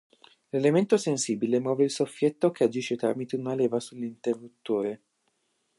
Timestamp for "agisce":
2.63-2.95